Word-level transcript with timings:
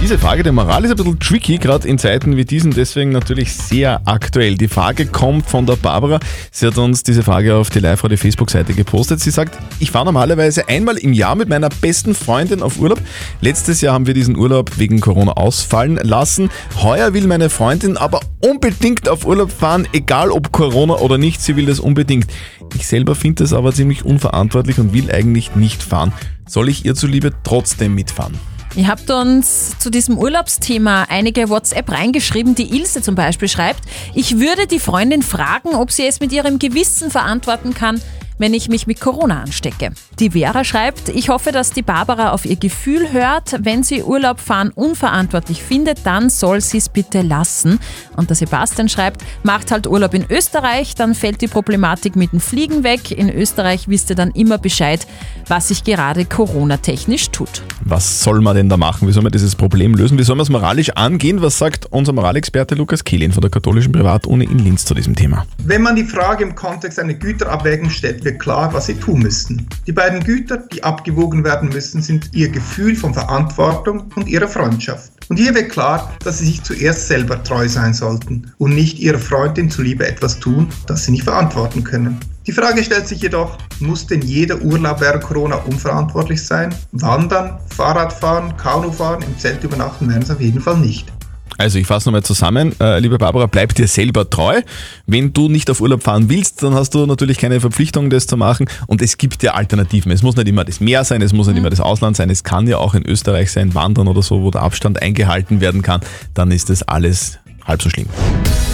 Diese 0.00 0.16
Frage 0.16 0.44
der 0.44 0.52
Moral 0.52 0.84
ist 0.84 0.92
ein 0.92 0.96
bisschen 0.96 1.18
tricky, 1.18 1.58
gerade 1.58 1.88
in 1.88 1.98
Zeiten 1.98 2.36
wie 2.36 2.44
diesen, 2.44 2.70
deswegen 2.70 3.10
natürlich 3.10 3.52
sehr 3.52 4.00
aktuell. 4.04 4.54
Die 4.56 4.68
Frage 4.68 5.06
kommt 5.06 5.46
von 5.46 5.66
der 5.66 5.74
Barbara. 5.74 6.20
Sie 6.52 6.68
hat 6.68 6.78
uns 6.78 7.02
diese 7.02 7.24
Frage 7.24 7.56
auf 7.56 7.68
die 7.68 7.80
Live-Radio 7.80 8.16
Facebook-Seite 8.16 8.74
gepostet. 8.74 9.18
Sie 9.18 9.32
sagt, 9.32 9.58
ich 9.80 9.90
fahre 9.90 10.04
normalerweise 10.04 10.68
einmal 10.68 10.98
im 10.98 11.12
Jahr 11.12 11.34
mit 11.34 11.48
meiner 11.48 11.68
besten 11.68 12.14
Freundin 12.14 12.62
auf 12.62 12.78
Urlaub. 12.78 13.00
Letztes 13.40 13.80
Jahr 13.80 13.92
haben 13.92 14.06
wir 14.06 14.14
diesen 14.14 14.36
Urlaub 14.36 14.78
wegen 14.78 15.00
Corona 15.00 15.32
ausfallen 15.32 15.96
lassen. 15.96 16.48
Heuer 16.80 17.12
will 17.12 17.26
meine 17.26 17.50
Freundin 17.50 17.96
aber 17.96 18.20
unbedingt 18.40 19.08
auf 19.08 19.26
Urlaub 19.26 19.50
fahren, 19.50 19.88
egal 19.92 20.30
ob 20.30 20.52
Corona 20.52 20.94
oder 20.94 21.18
nicht. 21.18 21.42
Sie 21.42 21.56
will 21.56 21.66
das 21.66 21.80
unbedingt. 21.80 22.28
Ich 22.76 22.86
selber 22.86 23.16
finde 23.16 23.42
das 23.42 23.52
aber 23.52 23.72
ziemlich 23.72 24.04
unverantwortlich 24.04 24.78
und 24.78 24.92
will 24.92 25.10
eigentlich 25.10 25.56
nicht 25.56 25.82
fahren. 25.82 26.12
Soll 26.46 26.68
ich 26.68 26.84
ihr 26.84 26.94
zuliebe 26.94 27.32
trotzdem 27.42 27.96
mitfahren? 27.96 28.38
Ihr 28.78 28.86
habt 28.86 29.10
uns 29.10 29.76
zu 29.80 29.90
diesem 29.90 30.16
Urlaubsthema 30.16 31.06
einige 31.08 31.48
WhatsApp 31.48 31.90
reingeschrieben. 31.90 32.54
Die 32.54 32.76
Ilse 32.76 33.02
zum 33.02 33.16
Beispiel 33.16 33.48
schreibt, 33.48 33.80
ich 34.14 34.38
würde 34.38 34.68
die 34.68 34.78
Freundin 34.78 35.22
fragen, 35.22 35.74
ob 35.74 35.90
sie 35.90 36.06
es 36.06 36.20
mit 36.20 36.30
ihrem 36.30 36.60
Gewissen 36.60 37.10
verantworten 37.10 37.74
kann, 37.74 38.00
wenn 38.38 38.54
ich 38.54 38.68
mich 38.68 38.86
mit 38.86 39.00
Corona 39.00 39.42
anstecke. 39.42 39.90
Die 40.18 40.30
Vera 40.30 40.64
schreibt, 40.64 41.08
ich 41.08 41.28
hoffe, 41.28 41.52
dass 41.52 41.70
die 41.70 41.82
Barbara 41.82 42.30
auf 42.32 42.44
ihr 42.44 42.56
Gefühl 42.56 43.12
hört. 43.12 43.56
Wenn 43.60 43.82
sie 43.82 44.02
Urlaub 44.02 44.40
fahren 44.40 44.70
unverantwortlich 44.74 45.62
findet, 45.62 46.06
dann 46.06 46.30
soll 46.30 46.60
sie 46.60 46.78
es 46.78 46.88
bitte 46.88 47.22
lassen. 47.22 47.78
Und 48.16 48.30
der 48.30 48.36
Sebastian 48.36 48.88
schreibt, 48.88 49.22
macht 49.42 49.70
halt 49.70 49.86
Urlaub 49.86 50.14
in 50.14 50.24
Österreich, 50.30 50.94
dann 50.94 51.14
fällt 51.14 51.40
die 51.40 51.48
Problematik 51.48 52.16
mit 52.16 52.32
dem 52.32 52.40
Fliegen 52.40 52.82
weg. 52.82 53.10
In 53.10 53.30
Österreich 53.30 53.88
wisst 53.88 54.10
ihr 54.10 54.16
dann 54.16 54.30
immer 54.30 54.58
Bescheid, 54.58 55.06
was 55.46 55.68
sich 55.68 55.84
gerade 55.84 56.24
Corona-technisch 56.24 57.30
tut. 57.30 57.62
Was 57.80 58.22
soll 58.22 58.40
man 58.40 58.56
denn 58.56 58.68
da 58.68 58.76
machen? 58.76 59.08
Wie 59.08 59.12
soll 59.12 59.22
man 59.22 59.32
dieses 59.32 59.56
Problem 59.56 59.94
lösen? 59.94 60.18
Wie 60.18 60.22
soll 60.22 60.36
man 60.36 60.42
es 60.42 60.50
moralisch 60.50 60.90
angehen? 60.90 61.42
Was 61.42 61.58
sagt 61.58 61.86
unser 61.86 62.12
Moralexperte 62.12 62.74
Lukas 62.74 63.04
Kehlin 63.04 63.32
von 63.32 63.40
der 63.40 63.50
katholischen 63.50 63.92
Privatuni 63.92 64.44
in 64.44 64.58
Linz 64.58 64.84
zu 64.84 64.94
diesem 64.94 65.14
Thema? 65.14 65.46
Wenn 65.64 65.82
man 65.82 65.96
die 65.96 66.04
Frage 66.04 66.44
im 66.44 66.54
Kontext 66.54 66.98
einer 66.98 67.14
Güterabwägung 67.14 67.90
stellt, 67.90 68.24
wird 68.28 68.40
klar, 68.40 68.72
was 68.74 68.86
sie 68.86 68.94
tun 68.94 69.20
müssten. 69.20 69.66
Die 69.86 69.92
beiden 69.92 70.22
Güter, 70.22 70.58
die 70.58 70.84
abgewogen 70.84 71.44
werden 71.44 71.70
müssen, 71.70 72.02
sind 72.02 72.28
ihr 72.32 72.50
Gefühl 72.50 72.94
von 72.94 73.14
Verantwortung 73.14 74.10
und 74.16 74.28
ihre 74.28 74.48
Freundschaft. 74.48 75.12
Und 75.30 75.38
hier 75.38 75.54
wird 75.54 75.70
klar, 75.70 76.12
dass 76.24 76.38
sie 76.38 76.46
sich 76.46 76.62
zuerst 76.62 77.08
selber 77.08 77.42
treu 77.42 77.68
sein 77.68 77.94
sollten 77.94 78.52
und 78.58 78.74
nicht 78.74 78.98
ihrer 78.98 79.18
Freundin 79.18 79.70
zuliebe 79.70 80.06
etwas 80.06 80.38
tun, 80.38 80.68
das 80.86 81.04
sie 81.04 81.12
nicht 81.12 81.24
verantworten 81.24 81.84
können. 81.84 82.18
Die 82.46 82.52
Frage 82.52 82.82
stellt 82.82 83.08
sich 83.08 83.22
jedoch, 83.22 83.58
muss 83.80 84.06
denn 84.06 84.22
jeder 84.22 84.60
Urlaub 84.60 85.00
während 85.00 85.24
Corona 85.24 85.56
unverantwortlich 85.56 86.42
sein? 86.42 86.74
Wandern, 86.92 87.58
Fahrradfahren, 87.74 88.56
Kanufahren, 88.56 89.22
im 89.22 89.38
Zelt 89.38 89.64
übernachten 89.64 90.08
werden 90.08 90.22
es 90.22 90.30
auf 90.30 90.40
jeden 90.40 90.60
Fall 90.60 90.78
nicht. 90.78 91.12
Also 91.56 91.78
ich 91.78 91.86
fasse 91.86 92.08
nochmal 92.08 92.22
zusammen. 92.22 92.74
Äh, 92.80 92.98
liebe 93.00 93.18
Barbara, 93.18 93.46
bleib 93.46 93.74
dir 93.74 93.88
selber 93.88 94.28
treu. 94.28 94.60
Wenn 95.06 95.32
du 95.32 95.48
nicht 95.48 95.70
auf 95.70 95.80
Urlaub 95.80 96.02
fahren 96.02 96.28
willst, 96.28 96.62
dann 96.62 96.74
hast 96.74 96.94
du 96.94 97.06
natürlich 97.06 97.38
keine 97.38 97.60
Verpflichtung, 97.60 98.10
das 98.10 98.26
zu 98.26 98.36
machen. 98.36 98.66
Und 98.86 99.02
es 99.02 99.18
gibt 99.18 99.42
ja 99.42 99.54
Alternativen. 99.54 100.12
Es 100.12 100.22
muss 100.22 100.36
nicht 100.36 100.46
immer 100.48 100.64
das 100.64 100.80
Meer 100.80 101.04
sein, 101.04 101.22
es 101.22 101.32
muss 101.32 101.46
nicht 101.46 101.54
Mhm. 101.54 101.60
immer 101.60 101.70
das 101.70 101.80
Ausland 101.80 102.16
sein. 102.16 102.30
Es 102.30 102.44
kann 102.44 102.66
ja 102.68 102.78
auch 102.78 102.94
in 102.94 103.04
Österreich 103.06 103.50
sein, 103.50 103.74
wandern 103.74 104.06
oder 104.08 104.22
so, 104.22 104.42
wo 104.42 104.50
der 104.50 104.62
Abstand 104.62 105.00
eingehalten 105.02 105.60
werden 105.60 105.82
kann. 105.82 106.00
Dann 106.34 106.50
ist 106.50 106.70
das 106.70 106.82
alles 106.82 107.38
halb 107.66 107.82
so 107.82 107.90
schlimm. 107.90 108.06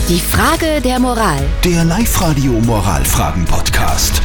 Die 0.09 0.21
Frage 0.21 0.81
der 0.83 0.99
Moral. 1.01 1.43
Der 1.65 1.85
Live-Radio 1.85 2.53
Moralfragen-Podcast. 2.61 4.21